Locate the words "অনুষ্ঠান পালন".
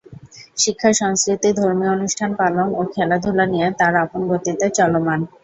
1.91-2.67